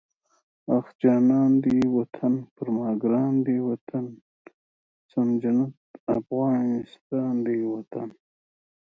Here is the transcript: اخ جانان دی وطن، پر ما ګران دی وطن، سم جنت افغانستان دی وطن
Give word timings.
اخ 0.75 0.85
جانان 1.01 1.51
دی 1.63 1.77
وطن، 1.95 2.33
پر 2.55 2.67
ما 2.75 2.89
ګران 3.01 3.33
دی 3.45 3.57
وطن، 3.67 4.05
سم 5.11 5.27
جنت 5.41 5.75
افغانستان 6.17 7.33
دی 7.45 7.59
وطن 7.73 8.09